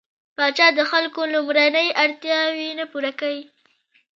پاچا 0.35 0.67
د 0.77 0.79
خلکو 0.91 1.21
لومړنۍ 1.33 1.87
اړتياوې 2.03 2.69
نه 2.79 2.85
پوره 2.91 3.11
کوي. 3.19 3.43